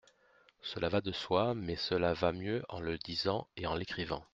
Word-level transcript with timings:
Cela 0.63 0.89
va 0.89 0.99
de 0.99 1.11
soi 1.11 1.53
mais 1.53 1.75
cela 1.75 2.15
va 2.15 2.31
mieux 2.31 2.63
en 2.69 2.79
le 2.79 2.97
disant 2.97 3.47
et 3.55 3.67
en 3.67 3.75
l’écrivant. 3.75 4.25